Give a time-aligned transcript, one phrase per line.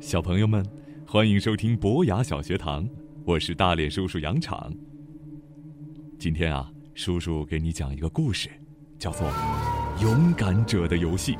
[0.00, 0.64] 小朋友们，
[1.06, 2.88] 欢迎收听博雅小学堂，
[3.26, 4.74] 我是大脸叔叔杨昶。
[6.18, 8.48] 今天啊，叔叔给你讲一个故事，
[8.98, 9.28] 叫做
[10.02, 11.34] 《勇敢者的游戏》。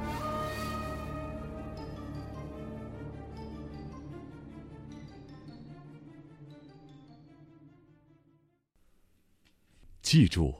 [10.02, 10.54] 记住，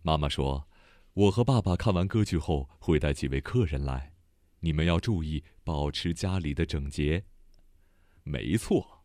[0.00, 0.66] 妈妈说，
[1.12, 4.14] 我和爸爸看完歌剧后会带几位客人来，
[4.60, 7.24] 你们要注意保持家里的整洁。
[8.24, 9.02] 没错，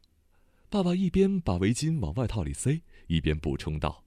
[0.70, 4.04] 爸爸一边把围巾往外套里塞，一边补充道。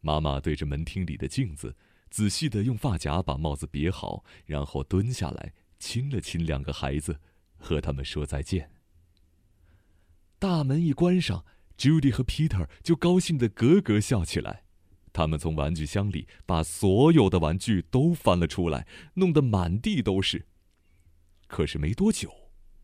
[0.00, 1.76] 妈妈对着门厅里的镜子，
[2.08, 7.20] 仔细的用发夹把帽子别好，然后蹲下来亲了亲两个孩子，
[7.58, 8.70] 和他们说再见。
[10.38, 11.44] 大门一关上
[11.76, 14.64] ，Judy 和 Peter 就高兴的咯咯笑起来。
[15.12, 20.46] 他们从玩具箱里把所有的玩具都翻了出来，弄得满地都是。
[21.46, 22.39] 可是没多久，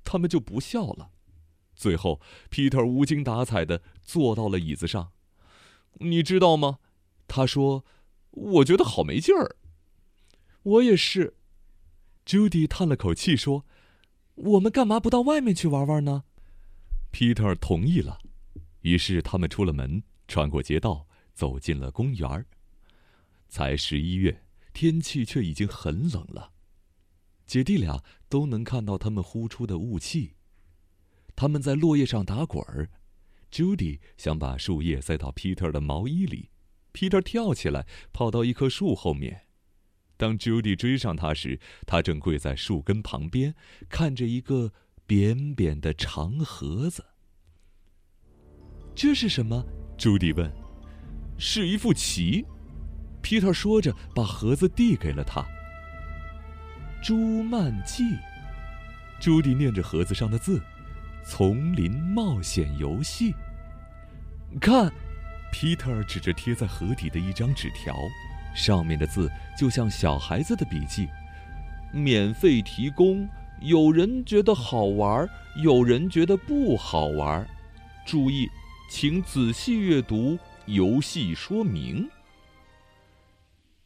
[0.07, 1.11] 他们就不笑了。
[1.75, 5.13] 最后，Peter 无精打采的坐到了椅子上。
[5.99, 6.79] 你知道吗？
[7.29, 7.85] 他说
[8.31, 9.57] ：“我觉得好没劲儿。”
[10.63, 11.35] 我也是。
[12.25, 13.67] Judy 叹了口气说
[14.55, 16.25] ：“我们干嘛不到外面去玩玩呢
[17.13, 18.21] ？”Peter 同意了。
[18.81, 21.07] 于是他们出了门，穿过街道。
[21.37, 22.47] 走进了公园。
[23.47, 24.43] 才十一月，
[24.73, 26.53] 天气却已经很冷了。
[27.47, 30.35] 姐弟俩都能看到他们呼出的雾气。
[31.35, 32.91] 他们在落叶上打滚儿。
[33.53, 36.51] Judy 想把树叶塞到 Peter 的毛衣里。
[36.93, 39.43] Peter 跳起来，跑到一棵树后面。
[40.17, 43.55] 当 Judy 追上他时，他正跪在树根旁边，
[43.89, 44.73] 看着一个
[45.07, 47.05] 扁扁的长盒子。
[48.95, 49.65] 这是什么
[49.97, 50.51] ？Judy 问。
[51.39, 52.45] 是一副棋
[53.23, 55.47] ，Peter 说着，把盒子递给了他。
[57.07, 58.19] 朱曼记，
[59.21, 60.61] 朱迪念着盒子上的字
[61.25, 63.33] ：“丛林冒险游戏。”
[64.61, 64.93] 看
[65.53, 67.97] ，Peter 指着贴在盒底的一张纸条，
[68.57, 71.07] 上面的字就像小孩子的笔记
[71.95, 73.29] ：“免费提供，
[73.61, 75.29] 有人觉得好玩，
[75.63, 77.49] 有人觉得不好玩。
[78.05, 78.51] 注意，
[78.91, 82.11] 请仔细阅读。”游戏说明。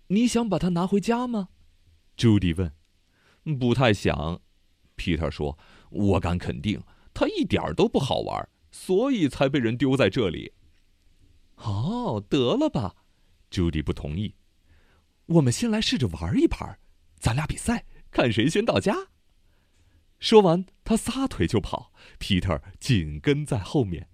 [0.07, 1.51] 你想把它拿回家吗？
[2.17, 2.73] 朱迪问。
[3.59, 4.41] 不太想
[4.97, 5.59] ，Peter 说。
[5.91, 6.81] 我敢肯定，
[7.13, 10.53] 它一点儿都不好玩，所以才被人丢在这里。
[11.57, 12.95] 哦，得了吧，
[13.51, 14.37] 朱迪不同意。
[15.27, 16.79] 我们先来试着玩一盘，
[17.19, 19.09] 咱俩比赛，看谁先到家。
[20.21, 24.09] 说完，他撒腿就跑，Peter 紧跟在后面。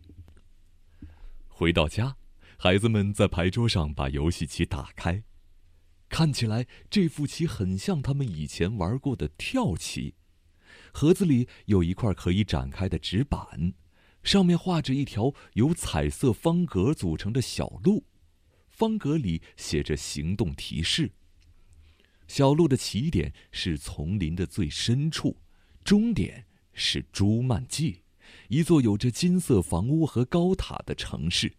[1.48, 2.16] 回到家。
[2.58, 5.22] 孩子们在牌桌上把游戏棋打开，
[6.16, 10.14] 看起来这副棋很像他们以前玩过的跳棋。
[10.90, 13.74] 盒子里有一块可以展开的纸板，
[14.22, 18.06] 上面画着一条由彩色方格组成的小路，
[18.70, 21.12] 方格里写着行动提示。
[22.26, 25.42] 小路的起点是丛林的最深处，
[25.84, 28.04] 终点是朱曼季，
[28.48, 31.52] 一座有着金色房屋和高塔的城市。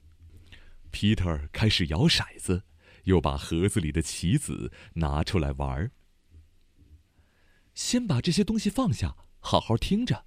[0.91, 2.63] Peter 开始摇骰子，
[3.07, 5.91] 又把盒子里的棋子拿出来玩儿。
[7.73, 10.25] 先把这些东西放下，好好听着。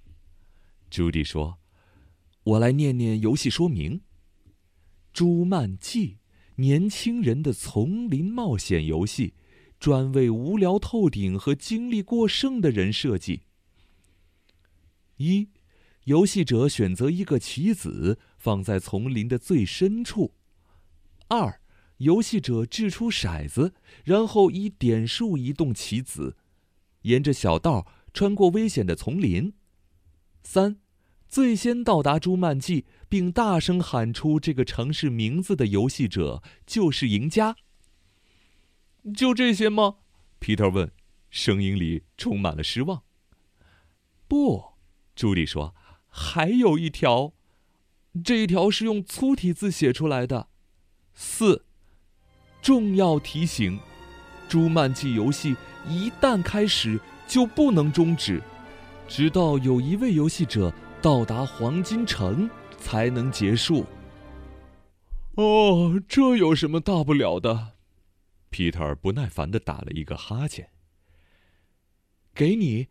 [0.89, 1.59] 朱迪说
[2.43, 4.01] ：“我来念念游戏说明。
[5.13, 6.17] 朱曼记，
[6.55, 9.35] 年轻人的丛林冒险游戏，
[9.79, 13.43] 专为无聊透顶和精力过剩的人设计。
[15.17, 15.49] 一，
[16.05, 20.33] 游戏者选择一个棋子，放在丛林的最深处。”
[21.29, 21.60] 二，
[22.01, 23.73] 游戏者掷出骰子，
[24.03, 26.37] 然后以点数移动棋子，
[27.03, 29.53] 沿着小道穿过危险的丛林。
[30.43, 30.79] 三，
[31.27, 37.55] 最先到达朱曼季并大声喊出这个城市名字的游戏者就是赢家。
[39.15, 39.97] 就这些吗
[40.39, 40.91] 皮特问，
[41.29, 43.03] 声音里充满了失望。
[44.27, 44.73] 不，
[45.15, 45.75] 朱莉说，
[46.07, 47.33] 还有一条，
[48.23, 50.49] 这一条是用粗体字写出来的。
[51.13, 51.65] 四，
[52.61, 53.79] 重要提醒：
[54.47, 55.55] 朱曼记游戏
[55.87, 58.41] 一旦开始就不能终止，
[59.07, 60.71] 直到有一位游戏者
[61.01, 63.85] 到达黄金城才能结束。
[65.35, 67.73] 哦，这有什么大不了的
[68.51, 70.69] ？Peter 不耐烦的打了一个哈欠。
[72.35, 72.87] 给你，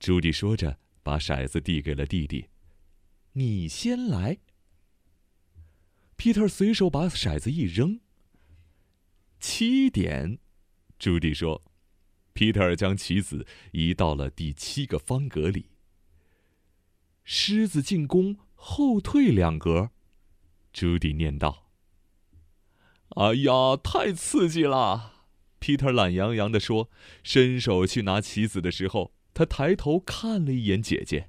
[0.00, 2.46] 朱迪说着，把骰子递给了弟弟。
[3.34, 4.38] 你先来。
[6.16, 8.00] Peter 随手把骰子一扔。
[9.46, 10.38] 七点，
[10.98, 11.62] 朱迪说
[12.32, 15.66] ：“Peter 将棋子移到了第七个方格里。
[17.24, 19.90] 狮子进攻，后退两格。
[20.72, 21.70] 朱迪念道
[23.16, 25.26] ：“哎呀，太刺激了！”
[25.60, 26.90] 皮特懒洋洋地说，
[27.22, 31.28] 伸手去拿棋子的时候，他抬头看了一眼姐姐，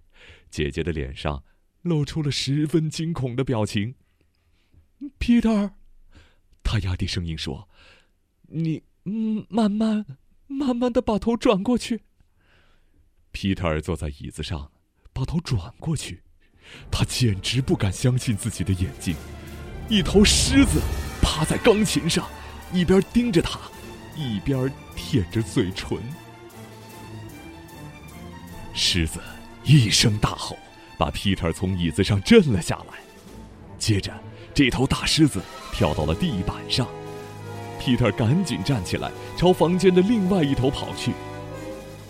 [0.50, 1.44] 姐姐的脸上
[1.82, 3.96] 露出了十分惊恐的表情。
[5.20, 5.74] 皮特，
[6.64, 7.68] 他压低声音说
[8.50, 10.06] ：“你嗯，慢慢，
[10.48, 12.02] 慢慢的把头转过去。”
[13.32, 14.72] 皮特尔坐在椅子上，
[15.12, 16.24] 把头转过去，
[16.90, 19.16] 他简直不敢相信自己的眼睛。
[19.90, 20.82] 一头狮子
[21.22, 22.28] 趴在钢琴上，
[22.74, 23.60] 一边盯着他，
[24.16, 25.98] 一边舔着嘴唇。
[28.74, 29.20] 狮子
[29.64, 30.58] 一声大吼，
[30.98, 33.00] 把皮特尔从椅子上震了下来。
[33.78, 34.12] 接着，
[34.54, 36.88] 这头大狮子跳到了地板上。
[37.80, 41.14] 皮特赶紧站起来，朝房间的另外一头跑去。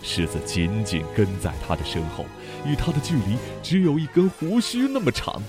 [0.01, 2.25] 狮子紧紧跟在他的身后，
[2.65, 5.41] 与他的距离只有一根胡须那么长。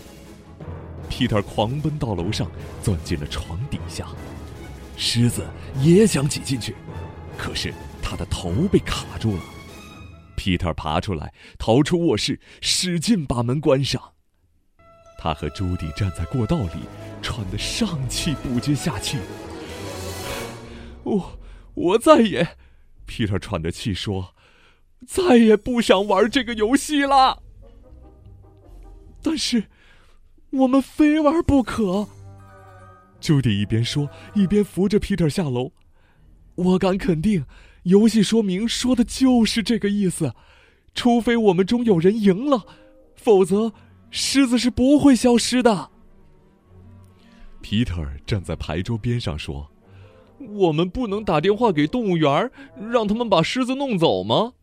[1.09, 2.51] 皮特狂奔到楼上，
[2.83, 4.07] 钻进了床底下。
[4.97, 5.45] 狮子
[5.81, 6.75] 也想挤进去，
[7.37, 7.73] 可是
[8.03, 9.43] 他的头被卡住了。
[10.37, 14.03] 皮特爬出来，逃出卧室，使劲把门关上。
[15.19, 16.81] 他和朱迪站在过道里，
[17.21, 19.19] 喘得上气不接下气。
[21.07, 21.39] 我，
[21.75, 22.57] 我再也，
[23.07, 24.35] 皮特喘着气说。
[25.07, 27.43] 再也不想玩这个游戏了。
[29.23, 29.65] 但是，
[30.51, 32.09] 我们非玩不可。
[33.21, 35.71] 朱迪一边说，一边扶着皮特下楼。
[36.57, 37.45] 我敢肯定，
[37.85, 40.35] 游戏说明说的就是这个意思。
[40.95, 42.67] 除非我们中有人赢了，
[43.15, 43.73] 否则
[44.11, 45.91] 狮子是不会消失的。
[47.61, 49.71] 皮特站在牌桌边上说
[50.39, 52.51] ：“我们不能打电话给动物园，
[52.91, 54.55] 让他们把狮子弄走吗？”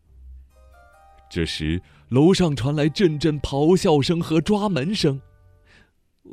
[1.30, 5.20] 这时，楼上传来阵阵咆哮声和抓门声。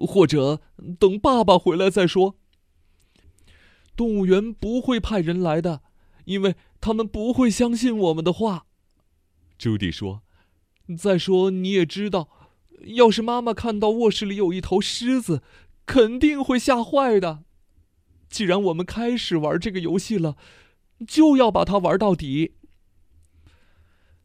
[0.07, 0.61] 或者
[0.97, 2.35] 等爸爸回来再说。
[3.95, 5.81] 动物园不会派人来的，
[6.23, 8.65] 因为他们不会相信我们的话。
[9.57, 10.21] 朱迪说
[10.97, 12.29] ：“再说你也知道，
[12.95, 15.43] 要是妈妈看到卧室里有一头狮子，
[15.85, 17.43] 肯定会吓坏的。
[18.31, 20.37] 既然我们开始玩这个游戏了，
[21.05, 22.55] 就要把它玩到底。”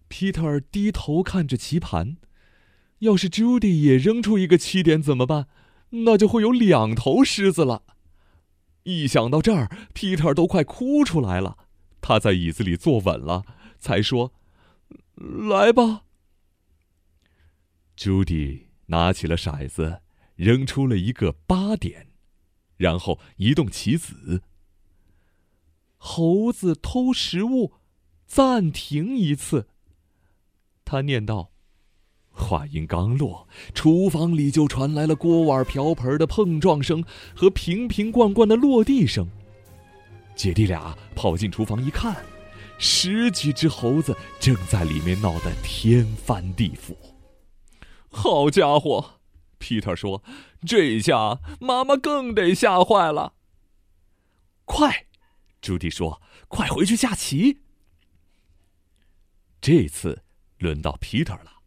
[0.08, 2.16] 皮特尔低头看着棋盘，
[3.00, 5.48] 要是朱迪也扔出一个七点怎么办？
[5.90, 7.82] 那就会有两头狮子了。
[8.84, 11.58] 一想到这儿，皮特尔都快哭出来了。
[12.00, 13.44] 他在椅子里坐稳了，
[13.80, 14.32] 才说
[15.50, 16.04] ：“来吧。”
[17.96, 20.02] 朱迪拿起了骰子，
[20.36, 22.05] 扔出了一个八点，
[22.76, 24.42] 然后移动棋子。
[25.96, 27.72] 猴子偷食物，
[28.26, 29.68] 暂停一次。
[30.84, 31.50] 他念道
[32.30, 37.02] ：“话音刚落，厨房里就传来了锅碗瓢盆的碰撞声
[37.34, 39.28] 和瓶瓶罐罐的落地声。
[40.36, 42.24] 姐弟俩跑进厨房一看，
[42.78, 46.94] 十几只猴子正在里面闹得天翻地覆。
[48.10, 49.18] 好家伙，
[49.58, 50.22] 皮特说
[50.66, 53.34] ：“这下妈妈更得吓坏了。”
[54.66, 55.06] 快，
[55.62, 57.62] 朱迪说：“快回去下棋。”
[59.62, 60.24] 这次。
[60.58, 61.60] 轮到皮特了，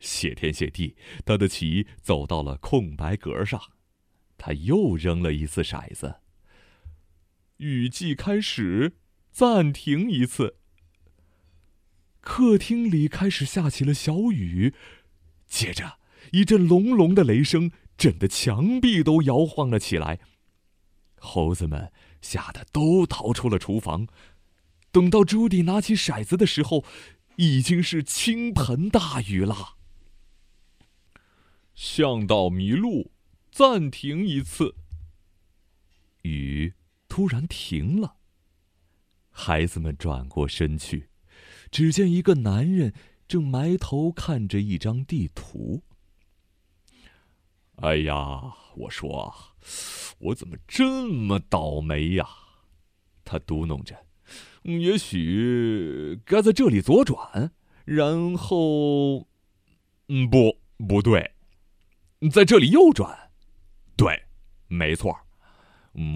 [0.00, 3.58] 谢天谢地，他的棋走到了空白格上，
[4.36, 6.16] 他又扔了一次骰子。
[7.56, 8.98] 雨季开始，
[9.32, 10.58] 暂停一次。
[12.20, 14.74] 客厅里开始下起了小雨，
[15.46, 15.98] 接着
[16.32, 20.18] 一阵隆隆的雷声震得墙壁都摇晃了起来，
[21.16, 24.06] 猴子们吓得都逃出了厨房。
[24.90, 26.84] 等到朱迪拿起骰子的时候。
[27.40, 29.76] 已经是倾盆大雨了。
[31.72, 33.12] 向导迷路，
[33.52, 34.74] 暂停一次。
[36.22, 36.74] 雨
[37.08, 38.16] 突然停了。
[39.30, 41.10] 孩子们转过身去，
[41.70, 42.92] 只见一个男人
[43.28, 45.84] 正埋头看着一张地图。
[47.80, 49.32] 哎呀，我说，
[50.18, 52.28] 我怎么这么倒霉呀？
[53.24, 53.96] 他嘟哝着。
[54.62, 57.52] 也许该在这里左转，
[57.84, 59.28] 然后，
[60.08, 60.58] 嗯，不，
[60.88, 61.34] 不对，
[62.32, 63.30] 在这里右转，
[63.96, 64.24] 对，
[64.66, 65.16] 没错，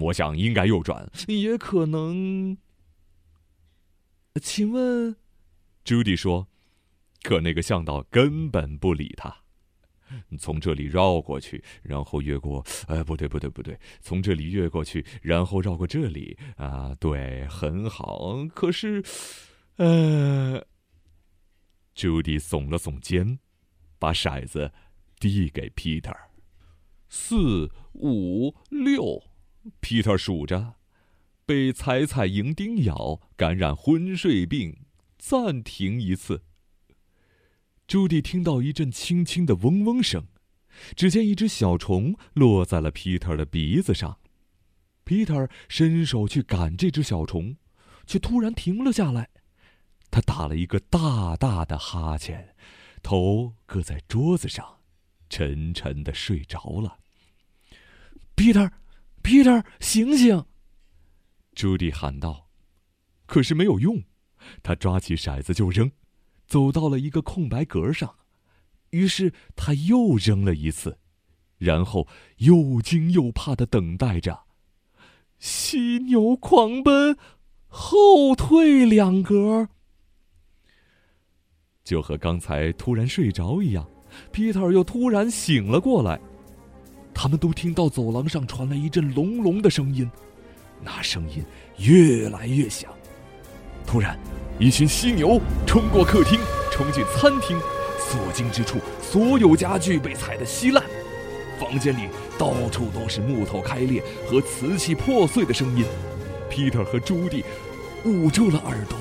[0.01, 2.57] 我想应该右转，也可能。
[4.41, 5.15] 请问，
[5.83, 6.47] 朱迪说，
[7.21, 9.42] 可那个向导根本不理他。
[10.37, 12.65] 从这里绕过去，然后越过……
[12.87, 16.37] 呃，不对，不对，不对，从这里越过去，然后绕过这里。
[16.55, 18.45] 啊，对，很好。
[18.53, 19.03] 可是，
[19.77, 20.65] 呃，
[21.95, 23.39] 朱迪耸了耸肩，
[23.99, 24.71] 把骰子
[25.19, 26.15] 递给 Peter。
[27.09, 29.23] 四五六
[29.81, 30.75] ，Peter 数着，
[31.45, 34.85] 被彩彩蝇叮咬，感染昏睡病，
[35.17, 36.41] 暂停一次。
[37.85, 40.25] 朱迪听到一阵轻轻的嗡嗡声，
[40.95, 44.19] 只见一只小虫落在了 Peter 的鼻子上。
[45.05, 47.57] Peter 伸手去赶这只小虫，
[48.07, 49.29] 却突然停了下来。
[50.09, 52.55] 他打了一个大大的哈欠，
[53.01, 54.79] 头搁在桌子上，
[55.29, 56.99] 沉沉的睡着了。
[58.35, 60.45] Peter，Peter，醒醒！
[61.53, 62.49] 朱迪喊道。
[63.25, 64.03] 可是没有用，
[64.61, 65.91] 他抓起骰子就扔，
[66.47, 68.15] 走到了一个空白格上，
[68.91, 70.97] 于是他又扔了一次，
[71.57, 72.07] 然后
[72.37, 74.43] 又惊又怕的等待着。
[75.39, 77.17] 犀牛狂奔，
[77.67, 79.67] 后退两格，
[81.83, 83.89] 就和刚才突然睡着一样。
[84.31, 86.19] 皮特又突然醒了过来，
[87.13, 90.09] 他们都听到走廊上传来一阵隆隆的声音，
[90.81, 91.43] 那声音
[91.79, 92.93] 越来越响。
[93.85, 94.17] 突然，
[94.59, 96.39] 一群犀牛冲过客厅，
[96.71, 97.59] 冲进餐厅，
[97.99, 100.83] 所经之处，所有家具被踩得稀烂。
[101.59, 105.85] 房间里到处都是木头开裂和瓷器破碎的声音
[106.49, 107.45] ，Peter 和朱迪
[108.03, 108.97] 捂住了耳朵。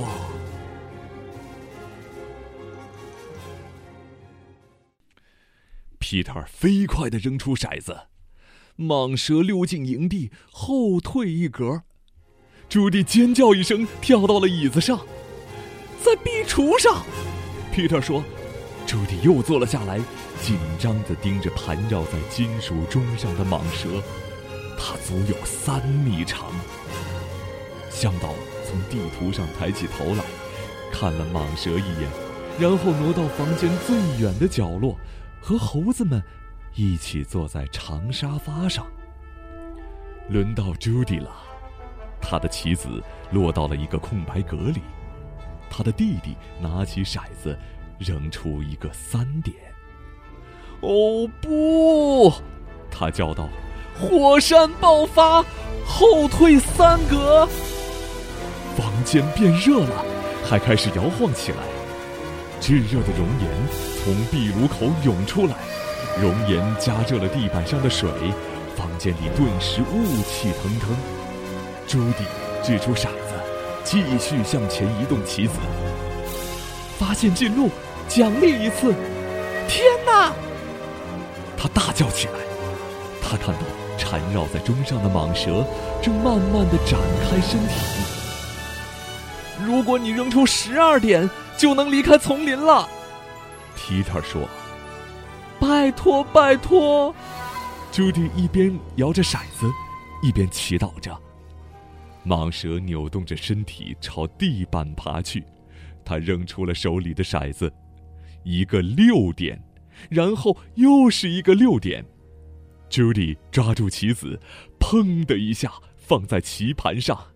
[5.98, 8.02] Peter 飞快的扔出骰子，
[8.76, 11.84] 蟒蛇溜进营地，后退一格。
[12.72, 14.98] 朱迪尖叫一声，跳到了椅子上，
[16.02, 17.02] 在壁橱上。
[17.70, 18.24] 皮特说
[18.88, 20.00] ：“朱迪又坐了下来。”
[20.40, 24.02] 紧张地盯着盘绕在金属钟上的蟒蛇，
[24.78, 26.50] 它足有三米长。
[27.90, 28.32] 向导
[28.66, 30.24] 从地图上抬起头来，
[30.90, 32.08] 看了蟒蛇一眼，
[32.58, 34.96] 然后挪到房间最远的角落，
[35.42, 36.22] 和猴子们
[36.74, 38.86] 一起坐在长沙发上。
[40.30, 41.30] 轮到朱迪了，
[42.22, 44.80] 他的棋子落到了一个空白格里，
[45.68, 47.58] 他的弟弟拿起骰子，
[47.98, 49.54] 扔出一个三点。
[50.80, 52.32] 哦不！
[52.90, 53.48] 他叫道
[53.98, 55.44] ：“火山爆发，
[55.84, 57.46] 后退三格。”
[58.76, 60.04] 房间变热了，
[60.44, 61.58] 还开始摇晃起来。
[62.60, 63.68] 炙热的熔岩
[64.02, 65.54] 从壁炉口涌出来，
[66.20, 68.08] 熔岩加热了地板上的水，
[68.74, 70.96] 房间里顿时雾气腾腾。
[71.92, 72.24] 朱迪
[72.64, 73.34] 掷出骰子，
[73.84, 75.58] 继续向前移动棋子。
[76.98, 77.68] 发现进路，
[78.08, 78.94] 奖励一次。
[79.68, 80.32] 天哪！
[81.54, 82.32] 他大叫起来，
[83.20, 83.60] 他看到
[83.98, 85.66] 缠绕在钟上的蟒蛇
[86.00, 87.74] 正慢慢的展开身体。
[89.62, 92.88] 如果你扔出十二点，就能离开丛林了。
[93.76, 94.48] 皮特说
[95.60, 97.14] ：“拜托，拜托。”
[97.92, 99.70] 朱迪一边摇着骰子，
[100.22, 101.14] 一边祈祷着。
[102.24, 105.44] 蟒蛇扭动着身体朝地板爬去，
[106.04, 107.72] 他扔出了手里的骰子，
[108.44, 109.62] 一个六点。
[110.08, 112.04] 然后又是一个六点，
[112.88, 114.40] 朱迪抓住棋子，
[114.80, 117.34] 砰的一下放在棋盘上，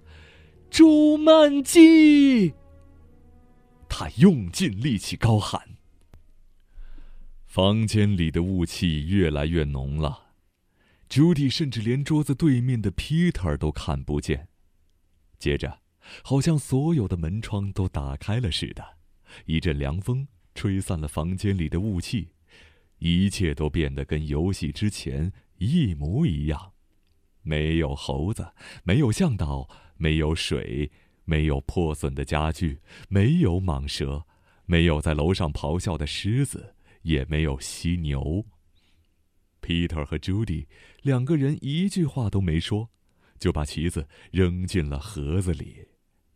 [0.71, 2.55] 朱曼基。
[3.88, 5.61] 他用尽力气高喊。
[7.47, 10.31] 房间里的雾气越来越浓了，
[11.09, 14.49] 朱迪甚至连桌子对面的 Peter 都看不见。
[15.38, 15.81] 接着，
[16.23, 18.85] 好像所有的门窗都打开了似的，
[19.45, 22.31] 一阵凉风吹散了房间里的雾气。
[22.99, 26.73] 一切都变得跟游戏之前一模一样，
[27.43, 30.90] 没有猴子，没有向导，没有水，
[31.26, 34.25] 没有破损的家具，没有蟒蛇，
[34.64, 38.47] 没有在楼上咆哮的狮子，也没有犀牛。
[39.61, 40.66] Peter 和 Judy
[41.02, 42.88] 两个人一句话都没说，
[43.38, 45.88] 就把旗子扔进了盒子里。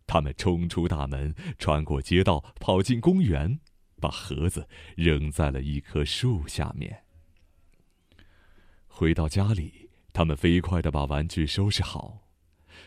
[0.07, 3.61] 他们冲出大门，穿过街道，跑进公园。
[4.01, 4.67] 把盒子
[4.97, 7.05] 扔在了一棵树下面。
[8.87, 12.27] 回到家里，他们飞快地把玩具收拾好，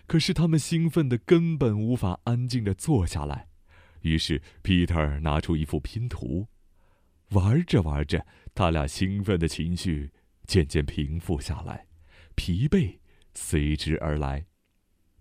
[0.08, 3.48] 可是他们兴奋的根本无法安静地坐下来。
[4.02, 6.48] 于是皮特拿出一幅拼图，
[7.30, 10.10] 玩着玩着，他俩兴奋的情绪
[10.48, 11.86] 渐渐平复下来，
[12.34, 12.98] 疲惫
[13.34, 14.46] 随之而来。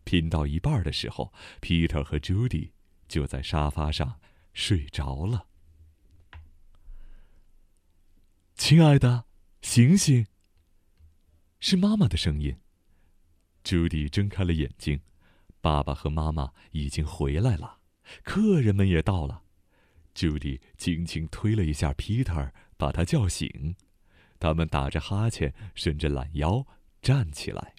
[0.05, 2.73] 拼到一半的时候，皮特和朱迪
[3.07, 4.21] 就在沙发上
[4.53, 5.47] 睡着了。
[8.57, 9.27] 亲爱的，
[9.61, 10.27] 醒醒！
[11.61, 12.59] 是妈妈的声音。
[13.63, 15.01] 朱迪睁开了眼睛，
[15.61, 17.79] 爸爸和妈妈已经回来了，
[18.25, 19.45] 客人们也到了。
[20.15, 23.77] 朱迪轻轻推了一下皮特，把他叫醒。
[24.41, 26.67] 他们打着哈欠，伸着懒腰，
[27.01, 27.75] 站起来。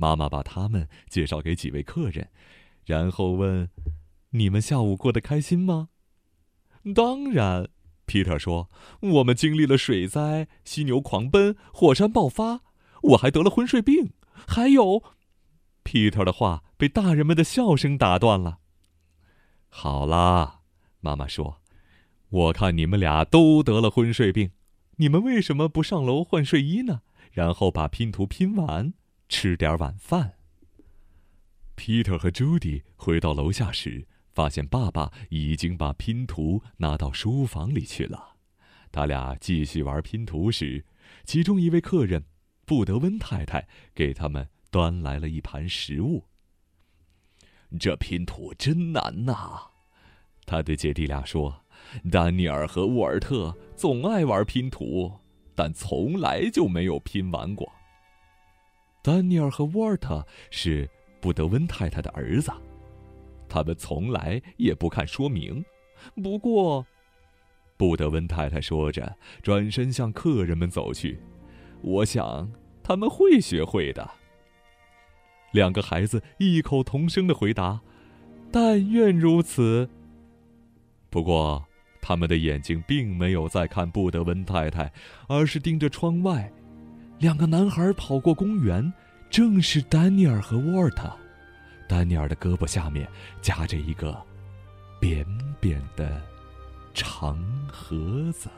[0.00, 2.30] 妈妈把他们介绍给几位客人，
[2.86, 3.68] 然后问
[4.30, 5.90] ：“你们下午过得开心吗
[6.96, 7.68] ？”“当然。”
[8.06, 8.70] 皮特说
[9.20, 12.62] ，“我们经历了水灾、犀牛狂奔、火山爆发，
[13.02, 14.14] 我还得了昏睡病。
[14.48, 15.02] 还有……”
[15.84, 18.60] 皮特的话被大人们的笑声打断了。
[19.68, 20.62] “好啦，”
[21.00, 21.60] 妈妈说
[22.30, 24.52] ，“我看你们俩都得了昏睡病。”
[24.96, 27.02] 你们为什么不上楼换睡衣呢？
[27.32, 28.92] 然后把拼图拼完，
[29.30, 30.34] 吃点晚饭。
[31.76, 38.36] 皮特和朱迪回到楼下时，发现爸爸已经把拼图拿到书房里去了。
[38.90, 40.84] 他俩继续玩拼图时，
[41.24, 42.24] 其中一位客人，
[42.66, 46.26] 布德温太太给他们端来了一盘食物。
[47.78, 49.62] 这拼图真难呐，
[50.44, 51.64] 他对姐弟俩说。
[52.10, 55.20] 丹尼尔和沃尔特总爱玩拼图，
[55.54, 57.72] 但从来就没有拼完过。
[59.02, 60.88] 丹尼尔和沃尔特是
[61.20, 62.52] 布德温太太的儿子，
[63.48, 65.64] 他们从来也不看说明。
[66.22, 66.86] 不过，
[67.76, 71.20] 布德温太太说着，转身向客人们走去。
[71.82, 72.50] 我想
[72.82, 74.10] 他们会学会的。
[75.52, 77.80] 两个孩子异口同声的回答
[78.52, 79.88] ：“但愿如此。”
[81.10, 81.66] 不过。
[82.02, 84.90] 他们的眼睛并没有在看布德温太太，
[85.28, 86.50] 而是盯着窗外。
[87.20, 88.90] 两个男孩跑过公园，
[89.28, 91.14] 正是丹尼尔和沃尔特。
[91.86, 93.06] 丹尼尔的胳膊下面
[93.42, 94.18] 夹着一个
[94.98, 95.26] 扁
[95.60, 96.18] 扁的
[96.94, 97.38] 长
[97.70, 98.48] 盒子。